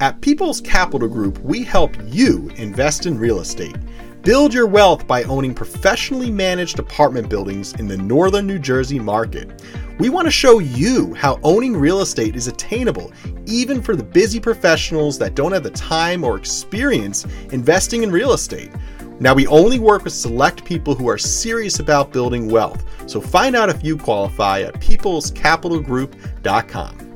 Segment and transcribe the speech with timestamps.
[0.00, 3.74] At People's Capital Group, we help you invest in real estate.
[4.22, 9.60] Build your wealth by owning professionally managed apartment buildings in the northern New Jersey market.
[9.98, 13.10] We want to show you how owning real estate is attainable,
[13.44, 18.34] even for the busy professionals that don't have the time or experience investing in real
[18.34, 18.70] estate.
[19.18, 23.56] Now, we only work with select people who are serious about building wealth, so find
[23.56, 27.07] out if you qualify at peoplescapitalgroup.com.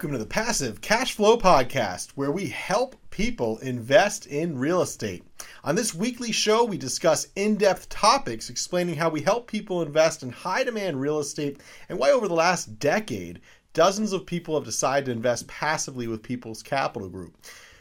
[0.00, 5.22] Welcome to the Passive Cash Flow Podcast, where we help people invest in real estate.
[5.62, 10.22] On this weekly show, we discuss in depth topics explaining how we help people invest
[10.22, 11.60] in high demand real estate
[11.90, 13.42] and why, over the last decade,
[13.74, 17.36] dozens of people have decided to invest passively with People's Capital Group.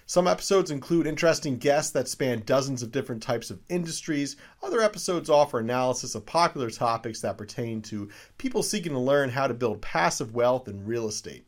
[0.06, 4.36] Some episodes include interesting guests that span dozens of different types of industries.
[4.62, 9.48] Other episodes offer analysis of popular topics that pertain to people seeking to learn how
[9.48, 11.46] to build passive wealth in real estate.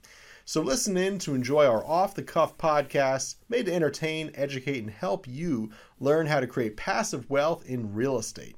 [0.52, 4.92] So listen in to enjoy our off the cuff podcasts made to entertain, educate, and
[4.92, 8.58] help you learn how to create passive wealth in real estate.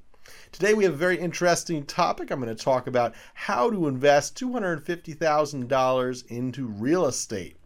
[0.51, 2.31] Today we have a very interesting topic.
[2.31, 7.57] I'm going to talk about how to invest $250,000 into real estate.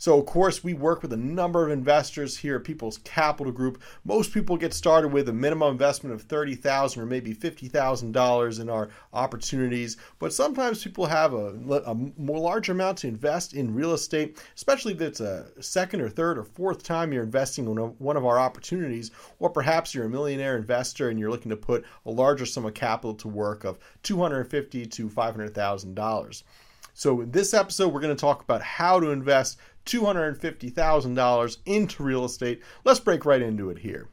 [0.00, 3.82] So, of course, we work with a number of investors here at People's Capital Group.
[4.02, 8.88] Most people get started with a minimum investment of 30,000 or maybe $50,000 in our
[9.12, 14.42] opportunities, but sometimes people have a, a more larger amount to invest in real estate,
[14.56, 18.24] especially if it's a second or third or fourth time you're investing in one of
[18.24, 22.46] our opportunities, or perhaps you're a millionaire investor and you're looking to put a larger
[22.46, 26.42] sum of capital to work of 250,000 to $500,000.
[26.94, 32.24] So, in this episode, we're going to talk about how to invest $250,000 into real
[32.24, 32.62] estate.
[32.84, 34.08] Let's break right into it here.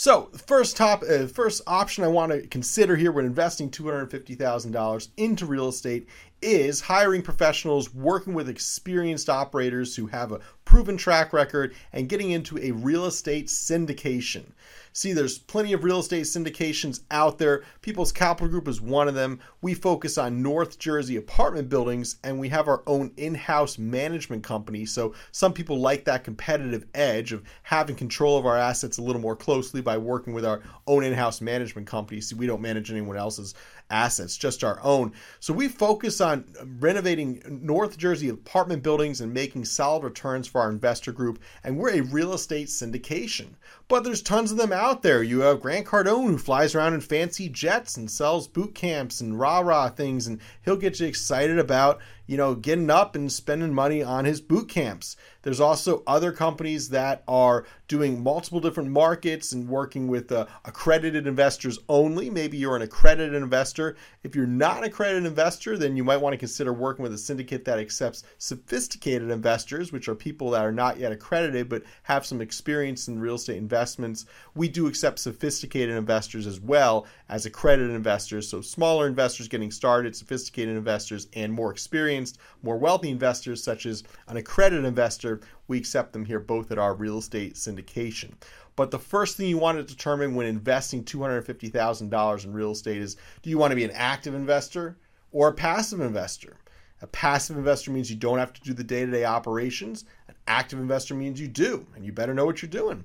[0.00, 5.44] So, first top, uh, first option I want to consider here when investing $250,000 into
[5.44, 6.08] real estate
[6.40, 12.30] is hiring professionals, working with experienced operators who have a proven track record, and getting
[12.30, 14.44] into a real estate syndication.
[14.92, 17.62] See, there's plenty of real estate syndications out there.
[17.80, 19.38] People's Capital Group is one of them.
[19.60, 24.42] We focus on North Jersey apartment buildings and we have our own in house management
[24.42, 24.84] company.
[24.86, 29.22] So some people like that competitive edge of having control of our assets a little
[29.22, 32.20] more closely by working with our own in house management company.
[32.20, 33.54] See, we don't manage anyone else's
[33.90, 35.12] assets, just our own.
[35.40, 36.44] So we focus on
[36.78, 41.40] renovating North Jersey apartment buildings and making solid returns for our investor group.
[41.64, 43.56] And we're a real estate syndication.
[43.88, 45.24] But there's tons of them out there.
[45.24, 49.40] You have Grant Cardone who flies around in fancy jets and sells boot camps and
[49.40, 51.98] rah rah things, and he'll get you excited about
[52.30, 55.16] you know, getting up and spending money on his boot camps.
[55.42, 61.26] There's also other companies that are doing multiple different markets and working with uh, accredited
[61.26, 62.30] investors only.
[62.30, 63.96] Maybe you're an accredited investor.
[64.22, 67.18] If you're not an accredited investor, then you might want to consider working with a
[67.18, 72.24] syndicate that accepts sophisticated investors, which are people that are not yet accredited but have
[72.24, 74.26] some experience in real estate investments.
[74.54, 78.46] We do accept sophisticated investors as well as accredited investors.
[78.46, 82.19] So smaller investors getting started, sophisticated investors, and more experienced
[82.62, 86.94] more wealthy investors, such as an accredited investor, we accept them here both at our
[86.94, 88.32] real estate syndication.
[88.76, 93.16] But the first thing you want to determine when investing $250,000 in real estate is
[93.42, 94.96] do you want to be an active investor
[95.32, 96.56] or a passive investor?
[97.02, 100.04] A passive investor means you don't have to do the day to day operations.
[100.28, 103.04] An active investor means you do, and you better know what you're doing.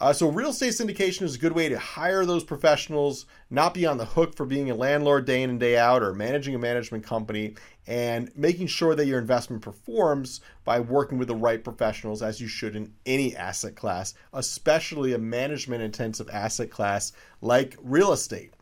[0.00, 3.86] Uh, so, real estate syndication is a good way to hire those professionals, not be
[3.86, 6.58] on the hook for being a landlord day in and day out or managing a
[6.58, 7.54] management company,
[7.86, 12.48] and making sure that your investment performs by working with the right professionals as you
[12.48, 18.52] should in any asset class, especially a management intensive asset class like real estate.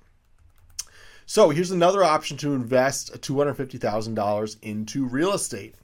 [1.25, 5.77] So, here's another option to invest $250,000 into real estate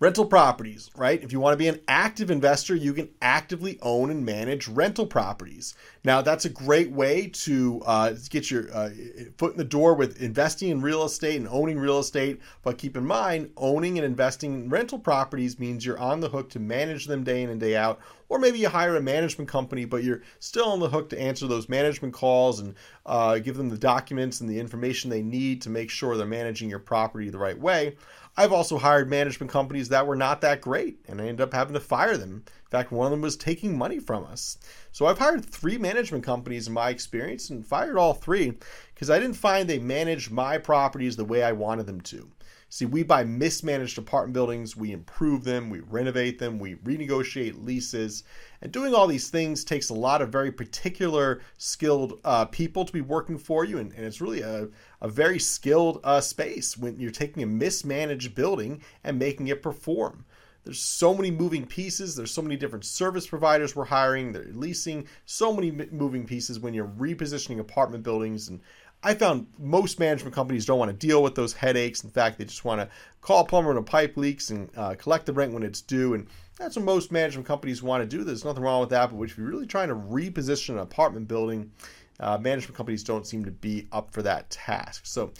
[0.00, 1.22] rental properties, right?
[1.22, 5.06] If you want to be an active investor, you can actively own and manage rental
[5.06, 5.74] properties.
[6.02, 8.90] Now, that's a great way to uh, get your uh,
[9.36, 12.40] foot in the door with investing in real estate and owning real estate.
[12.62, 16.48] But keep in mind, owning and investing in rental properties means you're on the hook
[16.50, 18.00] to manage them day in and day out.
[18.30, 21.46] Or maybe you hire a management company, but you're still on the hook to answer
[21.46, 22.74] those management calls and
[23.04, 26.70] uh, give them the documents and the information they need to make sure they're managing
[26.70, 27.96] your property the right way.
[28.40, 31.74] I've also hired management companies that were not that great, and I ended up having
[31.74, 32.46] to fire them.
[32.70, 34.56] In fact, one of them was taking money from us.
[34.92, 38.52] So I've hired three management companies in my experience and fired all three
[38.94, 42.30] because I didn't find they managed my properties the way I wanted them to.
[42.68, 48.22] See, we buy mismanaged apartment buildings, we improve them, we renovate them, we renegotiate leases.
[48.62, 52.92] And doing all these things takes a lot of very particular skilled uh, people to
[52.92, 53.78] be working for you.
[53.78, 54.68] And, and it's really a,
[55.00, 60.24] a very skilled uh, space when you're taking a mismanaged building and making it perform.
[60.64, 62.14] There's so many moving pieces.
[62.14, 64.32] There's so many different service providers we're hiring.
[64.32, 68.60] They're leasing so many moving pieces when you're repositioning apartment buildings and
[69.02, 72.04] I found most management companies don't want to deal with those headaches.
[72.04, 72.88] In fact, they just want to
[73.22, 76.12] call a plumber when a pipe leaks and uh, collect the rent when it's due.
[76.12, 76.26] And
[76.58, 78.24] that's what most management companies want to do.
[78.24, 79.10] There's nothing wrong with that.
[79.10, 81.70] But if you're really trying to reposition an apartment building,
[82.18, 85.06] uh, management companies don't seem to be up for that task.
[85.06, 85.32] So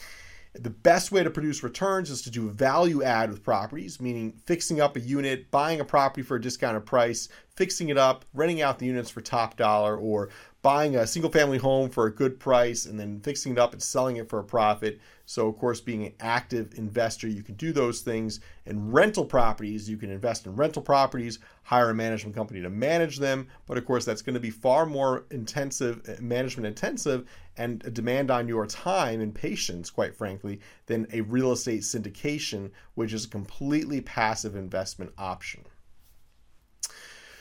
[0.54, 4.80] the best way to produce returns is to do value add with properties, meaning fixing
[4.80, 8.78] up a unit, buying a property for a discounted price, fixing it up, renting out
[8.78, 10.28] the units for top dollar, or
[10.62, 13.82] buying a single family home for a good price and then fixing it up and
[13.82, 15.00] selling it for a profit.
[15.24, 18.40] So, of course, being an active investor, you can do those things.
[18.66, 23.18] And rental properties, you can invest in rental properties, hire a management company to manage
[23.18, 23.46] them.
[23.66, 27.26] But of course, that's going to be far more intensive, management intensive,
[27.60, 32.70] and a demand on your time and patience, quite frankly, than a real estate syndication,
[32.94, 35.64] which is a completely passive investment option.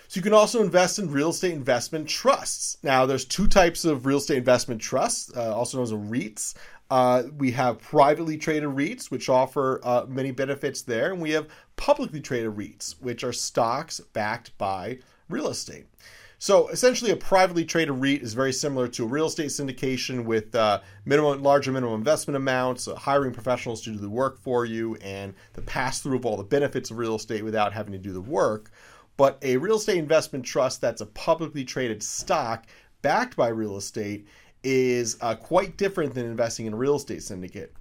[0.09, 2.77] So you can also invest in real estate investment trusts.
[2.83, 6.55] Now, there's two types of real estate investment trusts, uh, also known as REITs.
[6.89, 11.47] Uh, we have privately traded REITs, which offer uh, many benefits there, and we have
[11.77, 14.97] publicly traded REITs, which are stocks backed by
[15.29, 15.85] real estate.
[16.41, 20.55] So essentially, a privately traded REIT is very similar to a real estate syndication with
[20.55, 24.95] uh, minimum, larger minimum investment amounts, uh, hiring professionals to do the work for you,
[25.01, 28.13] and the pass through of all the benefits of real estate without having to do
[28.13, 28.71] the work.
[29.17, 32.67] But a real estate investment trust that's a publicly traded stock
[33.01, 34.25] backed by real estate
[34.63, 37.73] is uh, quite different than investing in a real estate syndicate.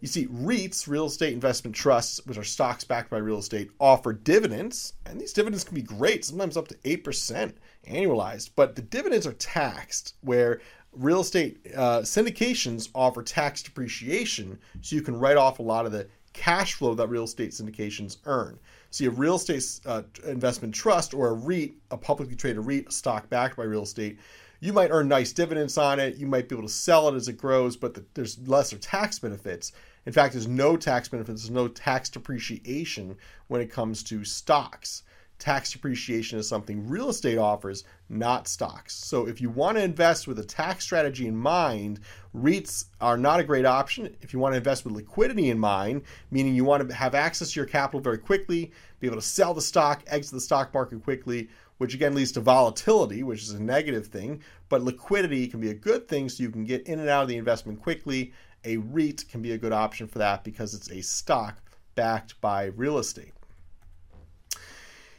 [0.00, 4.12] You see, REITs, real estate investment trusts, which are stocks backed by real estate, offer
[4.12, 7.54] dividends, and these dividends can be great, sometimes up to 8%
[7.88, 10.60] annualized, but the dividends are taxed, where
[10.92, 15.90] real estate uh, syndications offer tax depreciation, so you can write off a lot of
[15.90, 18.58] the cash flow that real estate syndications earn.
[18.90, 23.28] See, a real estate uh, investment trust or a REIT, a publicly traded REIT, stock
[23.28, 24.18] backed by real estate,
[24.60, 26.16] you might earn nice dividends on it.
[26.16, 29.18] You might be able to sell it as it grows, but the, there's lesser tax
[29.18, 29.72] benefits.
[30.08, 33.14] In fact, there's no tax benefits, there's no tax depreciation
[33.48, 35.02] when it comes to stocks
[35.38, 38.94] tax depreciation is something real estate offers, not stocks.
[38.94, 42.00] So if you want to invest with a tax strategy in mind,
[42.34, 44.14] REITs are not a great option.
[44.20, 47.52] If you want to invest with liquidity in mind, meaning you want to have access
[47.52, 51.02] to your capital very quickly, be able to sell the stock, exit the stock market
[51.04, 55.70] quickly, which again leads to volatility, which is a negative thing, but liquidity can be
[55.70, 58.32] a good thing so you can get in and out of the investment quickly.
[58.64, 61.62] A REIT can be a good option for that because it's a stock
[61.94, 63.32] backed by real estate.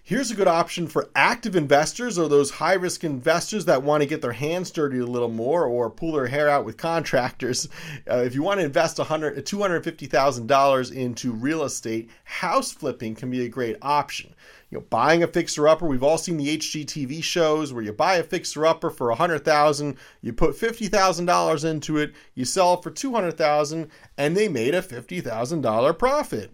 [0.10, 4.10] Here's a good option for active investors or those high risk investors that want to
[4.10, 7.70] get their hands dirty a little more or pull their hair out with contractors.
[8.10, 13.50] Uh, if you want to invest $250,000 into real estate, house flipping can be a
[13.50, 14.34] great option.
[14.72, 18.16] You know, buying a fixer upper, we've all seen the HGTV shows where you buy
[18.16, 23.92] a fixer upper for 100,000, you put $50,000 into it, you sell it for 200,000,
[24.18, 26.52] and they made a $50,000 profit.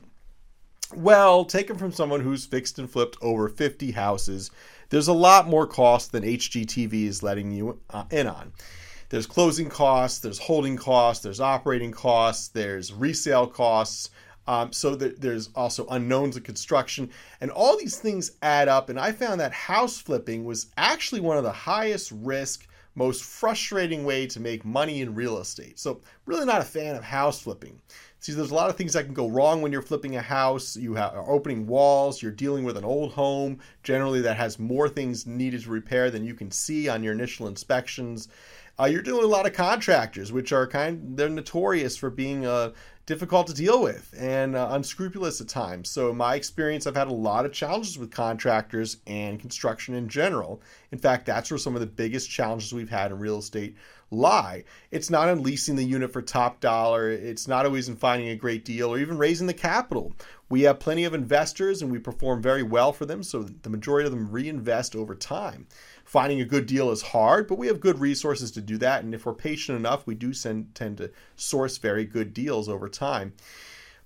[0.95, 4.49] Well, taken from someone who's fixed and flipped over 50 houses,
[4.89, 8.53] there's a lot more cost than HGTV is letting you uh, in on.
[9.09, 14.09] There's closing costs, there's holding costs, there's operating costs, there's resale costs.
[14.47, 17.09] Um, so there's also unknowns of construction,
[17.41, 18.89] and all these things add up.
[18.89, 24.05] And I found that house flipping was actually one of the highest risk, most frustrating
[24.05, 25.77] way to make money in real estate.
[25.79, 27.81] So really not a fan of house flipping.
[28.19, 30.75] See, there's a lot of things that can go wrong when you're flipping a house.
[30.75, 35.27] You have, opening walls, you're dealing with an old home, generally that has more things
[35.27, 38.29] needed to repair than you can see on your initial inspections.
[38.79, 42.45] Uh, you're dealing with a lot of contractors, which are kind they're notorious for being
[42.45, 42.71] uh,
[43.05, 45.89] difficult to deal with and uh, unscrupulous at times.
[45.89, 50.09] So, in my experience, I've had a lot of challenges with contractors and construction in
[50.09, 50.61] general.
[50.91, 53.75] In fact, that's where some of the biggest challenges we've had in real estate
[54.11, 54.63] lie.
[54.91, 58.35] It's not in leasing the unit for top dollar, it's not always in finding a
[58.35, 60.13] great deal or even raising the capital.
[60.47, 64.05] We have plenty of investors and we perform very well for them, so the majority
[64.05, 65.65] of them reinvest over time.
[66.05, 69.03] Finding a good deal is hard, but we have good resources to do that.
[69.03, 72.87] And if we're patient enough, we do send, tend to source very good deals over
[72.87, 73.33] time.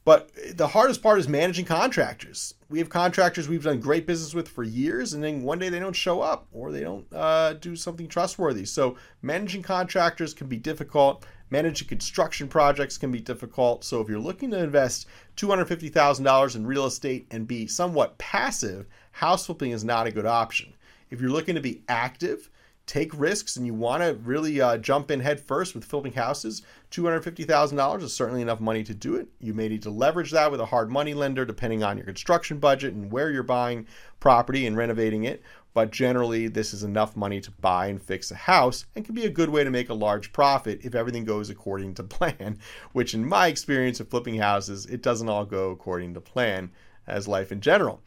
[0.06, 2.56] But the hardest part is managing contractors.
[2.70, 5.78] We have contractors we've done great business with for years, and then one day they
[5.78, 8.66] don't show up or they don't uh, do something trustworthy.
[8.66, 11.26] So managing contractors can be difficult.
[11.52, 13.84] Managing construction projects can be difficult.
[13.84, 19.48] So, if you're looking to invest $250,000 in real estate and be somewhat passive, house
[19.48, 20.74] flipping is not a good option.
[21.10, 22.50] If you're looking to be active,
[22.90, 26.64] take risks and you want to really uh, jump in head first with flipping houses,
[26.90, 29.28] $250,000 is certainly enough money to do it.
[29.40, 32.58] You may need to leverage that with a hard money lender depending on your construction
[32.58, 33.86] budget and where you're buying
[34.20, 35.44] property and renovating it.
[35.76, 39.26] But generally, this is enough money to buy and fix a house and can be
[39.26, 42.58] a good way to make a large profit if everything goes according to plan,
[42.92, 46.72] which, in my experience of flipping houses, it doesn't all go according to plan
[47.06, 48.02] as life in general.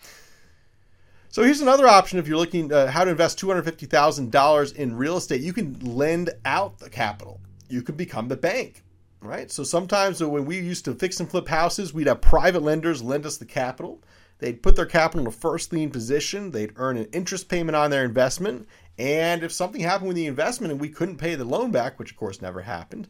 [1.32, 5.40] So here's another option if you're looking uh, how to invest $250,000 in real estate.
[5.40, 7.40] You can lend out the capital.
[7.70, 8.82] You can become the bank,
[9.22, 9.50] right?
[9.50, 13.24] So sometimes when we used to fix and flip houses, we'd have private lenders lend
[13.24, 14.02] us the capital.
[14.40, 16.50] They'd put their capital in a first lien position.
[16.50, 18.68] They'd earn an interest payment on their investment.
[18.98, 22.10] And if something happened with the investment and we couldn't pay the loan back, which
[22.10, 23.08] of course never happened,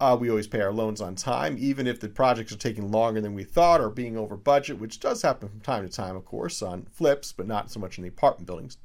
[0.00, 3.20] uh, we always pay our loans on time, even if the projects are taking longer
[3.20, 6.24] than we thought or being over budget, which does happen from time to time, of
[6.24, 8.78] course, on flips, but not so much in the apartment buildings.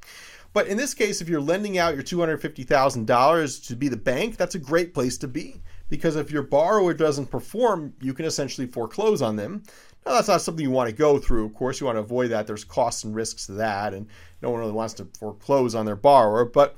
[0.52, 4.54] But in this case, if you're lending out your $250,000 to be the bank, that's
[4.54, 9.22] a great place to be because if your borrower doesn't perform, you can essentially foreclose
[9.22, 9.62] on them.
[10.04, 11.46] Now, that's not something you want to go through.
[11.46, 12.46] Of course, you want to avoid that.
[12.46, 14.06] There's costs and risks to that, and
[14.40, 16.44] no one really wants to foreclose on their borrower.
[16.44, 16.76] But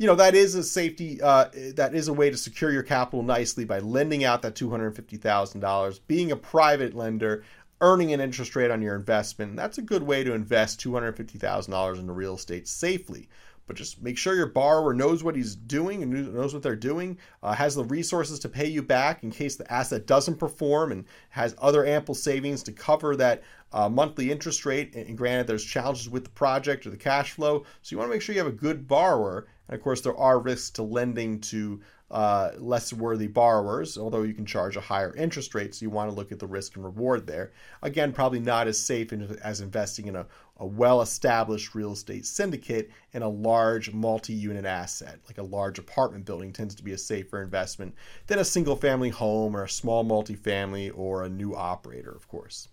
[0.00, 3.22] you know that is a safety uh, that is a way to secure your capital
[3.22, 7.44] nicely by lending out that $250000 being a private lender
[7.82, 12.12] earning an interest rate on your investment that's a good way to invest $250000 into
[12.14, 13.28] real estate safely
[13.70, 17.16] but just make sure your borrower knows what he's doing and knows what they're doing,
[17.40, 21.04] uh, has the resources to pay you back in case the asset doesn't perform, and
[21.28, 24.96] has other ample savings to cover that uh, monthly interest rate.
[24.96, 28.12] And granted, there's challenges with the project or the cash flow, so you want to
[28.12, 29.46] make sure you have a good borrower.
[29.70, 34.34] And of course, there are risks to lending to uh, less worthy borrowers, although you
[34.34, 35.76] can charge a higher interest rate.
[35.76, 37.52] So you want to look at the risk and reward there.
[37.80, 42.90] Again, probably not as safe as investing in a, a well established real estate syndicate
[43.12, 45.20] in a large multi unit asset.
[45.28, 47.94] Like a large apartment building tends to be a safer investment
[48.26, 52.66] than a single family home or a small multifamily or a new operator, of course.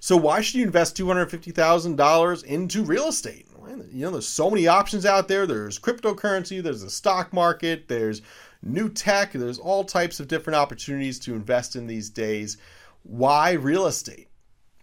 [0.00, 3.46] So why should you invest $250,000 into real estate?
[3.90, 5.46] You know, there's so many options out there.
[5.46, 8.22] There's cryptocurrency, there's the stock market, there's
[8.62, 12.58] new tech, there's all types of different opportunities to invest in these days.
[13.02, 14.28] Why real estate?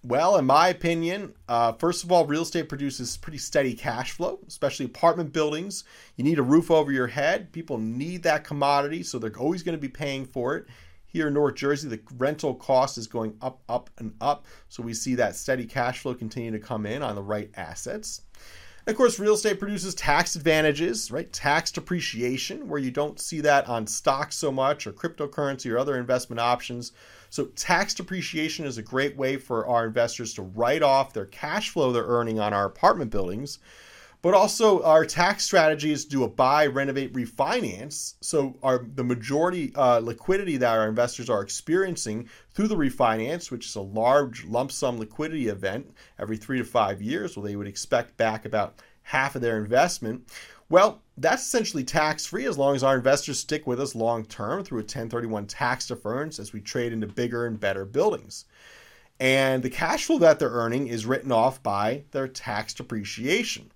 [0.06, 4.40] Well, in my opinion, uh, first of all, real estate produces pretty steady cash flow,
[4.48, 5.86] especially apartment buildings.
[6.18, 7.54] You need a roof over your head.
[7.54, 10.68] People need that commodity, so they're always going to be paying for it.
[11.14, 14.48] Here in North Jersey, the rental cost is going up, up, and up.
[14.68, 18.22] So we see that steady cash flow continue to come in on the right assets.
[18.88, 21.32] Of course, real estate produces tax advantages, right?
[21.32, 25.98] Tax depreciation, where you don't see that on stocks so much or cryptocurrency or other
[25.98, 26.94] investment options.
[27.30, 31.70] So, tax depreciation is a great way for our investors to write off their cash
[31.70, 33.60] flow they're earning on our apartment buildings
[34.24, 38.14] but also our tax strategy is to do a buy, renovate, refinance.
[38.22, 43.68] So our the majority uh, liquidity that our investors are experiencing through the refinance, which
[43.68, 47.68] is a large lump sum liquidity event every three to five years, where they would
[47.68, 50.30] expect back about half of their investment.
[50.70, 54.64] Well, that's essentially tax free as long as our investors stick with us long term
[54.64, 58.46] through a 1031 tax deference as we trade into bigger and better buildings.
[59.20, 63.70] And the cash flow that they're earning is written off by their tax depreciation.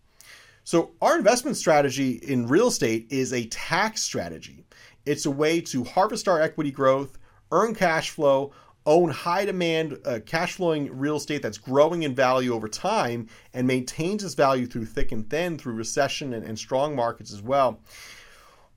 [0.68, 4.66] So, our investment strategy in real estate is a tax strategy.
[5.06, 7.18] It's a way to harvest our equity growth,
[7.54, 8.52] earn cash flow,
[8.86, 13.66] own high demand, uh, cash flowing real estate that's growing in value over time and
[13.66, 17.80] maintains its value through thick and thin, through recession and, and strong markets as well.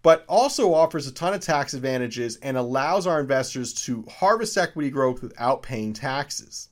[0.03, 4.91] But also offers a ton of tax advantages and allows our investors to harvest equity
[4.91, 6.70] growth without paying taxes.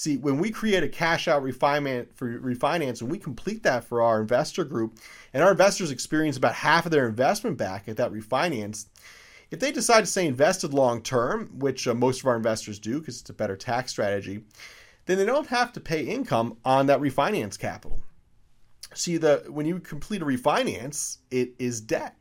[0.00, 4.64] See, when we create a cash out refinance and we complete that for our investor
[4.64, 4.98] group,
[5.34, 8.86] and our investors experience about half of their investment back at that refinance,
[9.50, 12.98] if they decide to stay invested long term, which uh, most of our investors do
[12.98, 14.44] because it's a better tax strategy,
[15.04, 18.00] then they don't have to pay income on that refinance capital.
[18.94, 22.16] See, the when you complete a refinance, it is debt.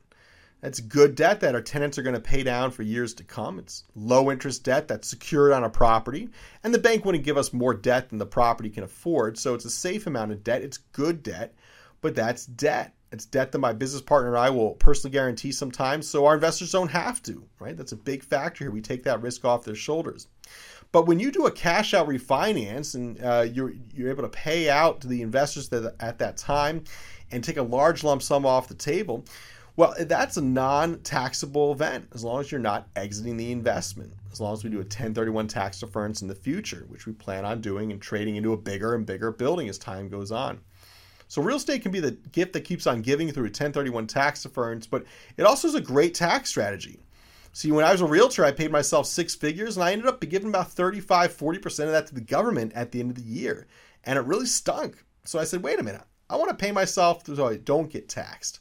[0.61, 3.59] That's good debt that our tenants are going to pay down for years to come.
[3.59, 6.29] It's low interest debt that's secured on a property.
[6.63, 9.37] And the bank wouldn't give us more debt than the property can afford.
[9.37, 10.61] So it's a safe amount of debt.
[10.61, 11.55] It's good debt,
[12.01, 12.93] but that's debt.
[13.11, 16.07] It's debt that my business partner and I will personally guarantee sometimes.
[16.07, 17.75] So our investors don't have to, right?
[17.75, 18.71] That's a big factor here.
[18.71, 20.27] We take that risk off their shoulders.
[20.91, 24.69] But when you do a cash out refinance and uh, you're, you're able to pay
[24.69, 26.83] out to the investors that, at that time
[27.31, 29.23] and take a large lump sum off the table,
[29.79, 34.11] Well, that's a non taxable event as long as you're not exiting the investment.
[34.29, 37.45] As long as we do a 1031 tax deference in the future, which we plan
[37.45, 40.59] on doing and trading into a bigger and bigger building as time goes on.
[41.29, 44.43] So, real estate can be the gift that keeps on giving through a 1031 tax
[44.43, 45.05] deference, but
[45.37, 46.99] it also is a great tax strategy.
[47.53, 50.19] See, when I was a realtor, I paid myself six figures and I ended up
[50.19, 53.65] giving about 35, 40% of that to the government at the end of the year.
[54.03, 55.05] And it really stunk.
[55.23, 58.09] So I said, wait a minute, I want to pay myself so I don't get
[58.09, 58.59] taxed.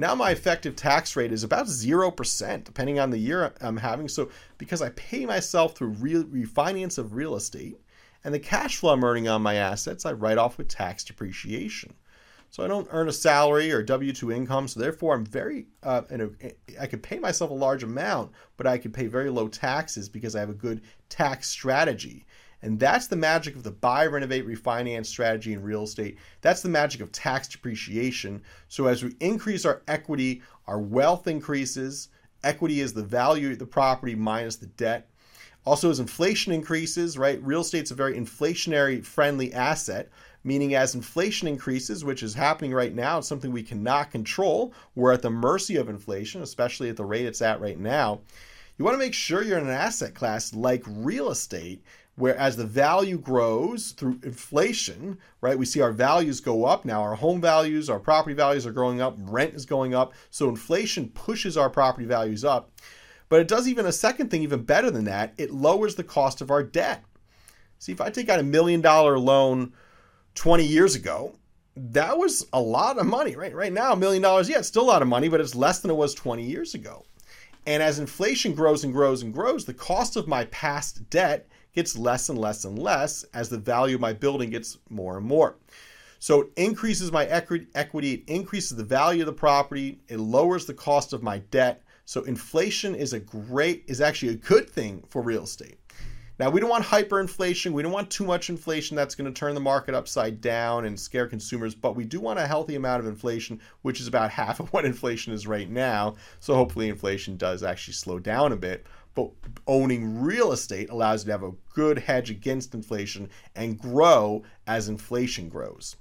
[0.00, 4.08] Now my effective tax rate is about 0%, depending on the year I'm having.
[4.08, 7.78] So because I pay myself through real, refinance of real estate
[8.24, 11.92] and the cash flow I'm earning on my assets, I write off with tax depreciation.
[12.48, 14.68] So I don't earn a salary or W two income.
[14.68, 16.30] So therefore, I'm very, uh, know,
[16.80, 20.34] I could pay myself a large amount, but I could pay very low taxes because
[20.34, 20.80] I have a good
[21.10, 22.24] tax strategy.
[22.62, 26.18] And that's the magic of the buy, renovate, refinance strategy in real estate.
[26.42, 28.42] That's the magic of tax depreciation.
[28.68, 32.08] So as we increase our equity, our wealth increases.
[32.44, 35.08] Equity is the value of the property minus the debt.
[35.66, 40.08] Also, as inflation increases, right, real estate's a very inflationary friendly asset,
[40.42, 44.72] meaning as inflation increases, which is happening right now, it's something we cannot control.
[44.94, 48.20] We're at the mercy of inflation, especially at the rate it's at right now.
[48.78, 51.84] You want to make sure you're in an asset class like real estate
[52.20, 57.02] where as the value grows through inflation, right, we see our values go up now.
[57.02, 60.12] Our home values, our property values are going up, rent is going up.
[60.30, 62.70] So inflation pushes our property values up.
[63.28, 65.34] But it does even a second thing, even better than that.
[65.38, 67.04] It lowers the cost of our debt.
[67.78, 69.72] See, if I take out a million dollar loan
[70.34, 71.36] 20 years ago,
[71.76, 73.54] that was a lot of money, right?
[73.54, 75.80] Right now, a million dollars, yeah, it's still a lot of money, but it's less
[75.80, 77.04] than it was 20 years ago.
[77.66, 81.96] And as inflation grows and grows and grows, the cost of my past debt gets
[81.96, 85.56] less and less and less as the value of my building gets more and more.
[86.18, 90.74] So it increases my equity, it increases the value of the property, it lowers the
[90.74, 91.82] cost of my debt.
[92.04, 95.78] So inflation is a great is actually a good thing for real estate.
[96.40, 97.72] Now, we don't want hyperinflation.
[97.72, 100.98] We don't want too much inflation that's going to turn the market upside down and
[100.98, 104.58] scare consumers, but we do want a healthy amount of inflation, which is about half
[104.58, 106.14] of what inflation is right now.
[106.40, 108.86] So hopefully, inflation does actually slow down a bit.
[109.14, 109.30] But
[109.66, 114.88] owning real estate allows you to have a good hedge against inflation and grow as
[114.88, 115.96] inflation grows.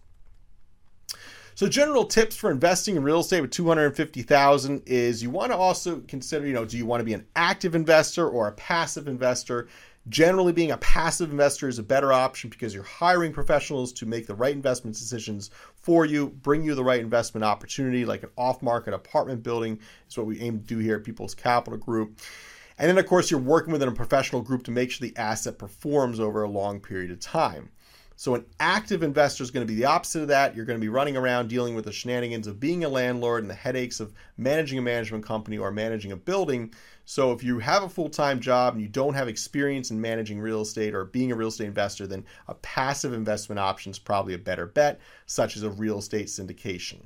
[1.60, 6.00] So general tips for investing in real estate with 250,000 is you want to also
[6.08, 9.68] consider, you know, do you want to be an active investor or a passive investor?
[10.08, 14.26] Generally, being a passive investor is a better option because you're hiring professionals to make
[14.26, 18.62] the right investment decisions for you, bring you the right investment opportunity, like an off
[18.62, 19.78] market apartment building,
[20.10, 22.18] is what we aim to do here at People's Capital Group.
[22.80, 25.58] And then, of course, you're working within a professional group to make sure the asset
[25.58, 27.70] performs over a long period of time.
[28.16, 30.56] So, an active investor is going to be the opposite of that.
[30.56, 33.50] You're going to be running around dealing with the shenanigans of being a landlord and
[33.50, 36.74] the headaches of managing a management company or managing a building.
[37.04, 40.40] So if you have a full time job and you don't have experience in managing
[40.40, 44.36] real estate or being a real estate investor, then a passive investment option is probably
[44.36, 47.00] a better bet, such as a real estate syndication.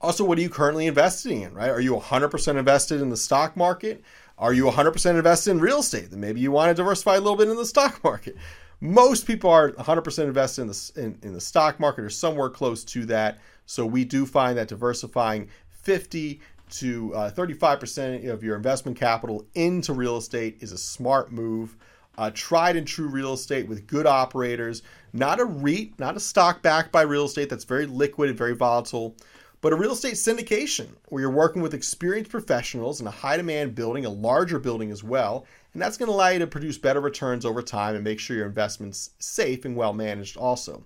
[0.00, 1.70] Also, what are you currently investing in, right?
[1.70, 4.02] Are you 100% invested in the stock market?
[4.38, 6.10] Are you 100% invested in real estate?
[6.10, 8.36] Then maybe you want to diversify a little bit in the stock market.
[8.80, 12.82] Most people are 100% invested in the, in, in the stock market or somewhere close
[12.84, 13.38] to that.
[13.66, 19.92] So we do find that diversifying 50 to uh, 35% of your investment capital into
[19.92, 21.76] real estate is a smart move.
[22.16, 24.82] Uh, tried and true real estate with good operators,
[25.12, 28.54] not a REIT, not a stock backed by real estate that's very liquid and very
[28.54, 29.14] volatile,
[29.62, 33.74] but a real estate syndication where you're working with experienced professionals in a high demand
[33.74, 35.46] building, a larger building as well.
[35.74, 38.36] And that's going to allow you to produce better returns over time and make sure
[38.36, 40.84] your investment's safe and well managed also.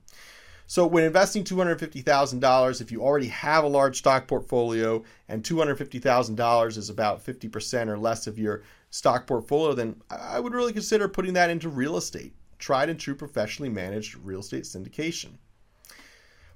[0.67, 6.91] So when investing $250,000, if you already have a large stock portfolio and $250,000 is
[6.91, 11.51] about 50% or less of your stock portfolio, then I would really consider putting that
[11.51, 12.35] into real estate.
[12.59, 15.33] Tried and true professionally managed real estate syndication.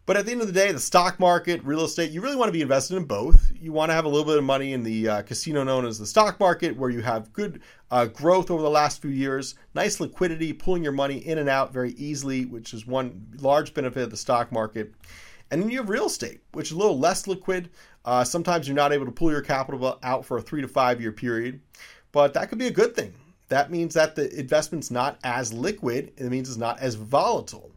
[0.08, 2.48] But at the end of the day, the stock market, real estate, you really want
[2.48, 3.52] to be invested in both.
[3.60, 5.98] You want to have a little bit of money in the uh, casino known as
[5.98, 10.00] the stock market, where you have good uh, growth over the last few years, nice
[10.00, 14.10] liquidity, pulling your money in and out very easily, which is one large benefit of
[14.10, 14.94] the stock market.
[15.50, 17.68] And then you have real estate, which is a little less liquid.
[18.06, 21.02] Uh, sometimes you're not able to pull your capital out for a three to five
[21.02, 21.60] year period,
[22.12, 23.12] but that could be a good thing.
[23.48, 27.72] That means that the investment's not as liquid, it means it's not as volatile.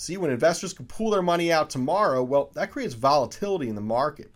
[0.00, 3.80] See, when investors can pull their money out tomorrow, well, that creates volatility in the
[3.80, 4.30] market.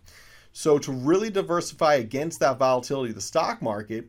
[0.53, 4.09] So, to really diversify against that volatility of the stock market,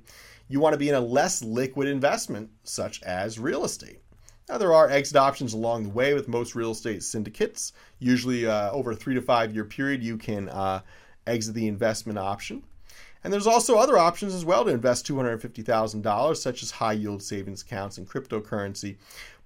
[0.50, 4.00] you want to be in a less liquid investment, such as real estate.
[4.50, 7.72] Now, there are exit options along the way with most real estate syndicates.
[8.00, 10.82] Usually, uh, over a three to five year period, you can uh,
[11.28, 12.64] exit the investment option.
[13.24, 17.62] And there's also other options as well to invest $250,000, such as high yield savings
[17.62, 18.98] accounts and cryptocurrency.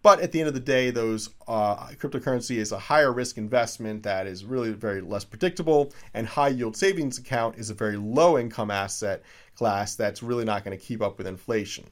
[0.03, 4.03] But at the end of the day, those uh, cryptocurrency is a higher risk investment
[4.03, 8.37] that is really very less predictable, and high yield savings account is a very low
[8.37, 9.23] income asset
[9.55, 11.85] class that's really not going to keep up with inflation.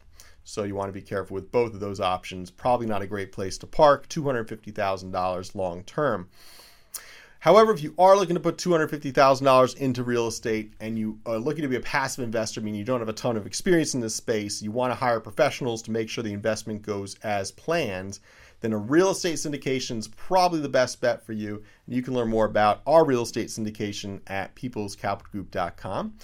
[0.44, 2.52] So you want to be careful with both of those options.
[2.52, 6.30] Probably not a great place to park $250,000 long term.
[7.46, 11.62] However, if you are looking to put $250,000 into real estate and you are looking
[11.62, 14.16] to be a passive investor, meaning you don't have a ton of experience in this
[14.16, 18.18] space, you want to hire professionals to make sure the investment goes as planned,
[18.66, 21.62] then a real estate syndication is probably the best bet for you.
[21.86, 26.16] And you can learn more about our real estate syndication at peoplescapitalgroup.com.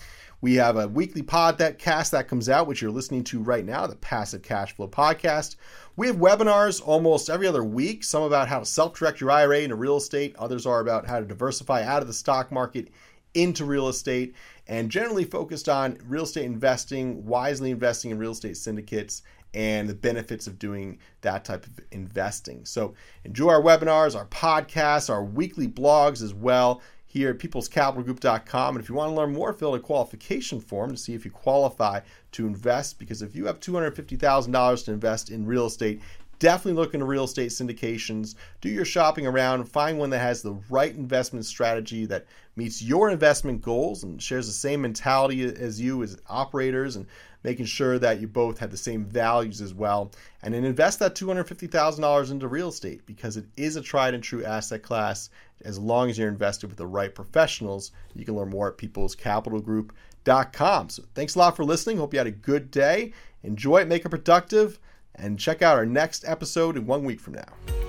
[0.42, 3.96] We have a weekly podcast that comes out, which you're listening to right now, the
[3.96, 5.56] Passive Cash Flow Podcast.
[5.96, 9.60] We have webinars almost every other week, some about how to self direct your IRA
[9.60, 12.88] into real estate, others are about how to diversify out of the stock market
[13.36, 14.34] into real estate,
[14.66, 19.22] and generally focused on real estate investing, wisely investing in real estate syndicates,
[19.54, 22.66] and the benefits of doing that type of investing.
[22.66, 28.76] So enjoy our webinars, our podcasts, our weekly blogs as well here at peoplescapitalgroup.com.
[28.76, 31.26] And if you want to learn more, fill out a qualification form to see if
[31.26, 32.00] you qualify
[32.32, 33.00] to invest.
[33.00, 36.02] Because if you have $250,000 to invest in real estate,
[36.42, 38.34] definitely look into real estate syndications.
[38.60, 42.26] Do your shopping around, find one that has the right investment strategy that
[42.56, 47.06] meets your investment goals and shares the same mentality as you as operators and
[47.44, 50.12] making sure that you both have the same values as well.
[50.42, 54.44] And then invest that $250,000 into real estate because it is a tried and true
[54.44, 55.30] asset class.
[55.64, 60.90] As long as you're invested with the right professionals, you can learn more at peoplescapitalgroup.com.
[60.90, 61.98] So thanks a lot for listening.
[61.98, 63.14] Hope you had a good day.
[63.44, 64.80] Enjoy it, make it productive,
[65.16, 67.81] and check out our next episode in one week from now.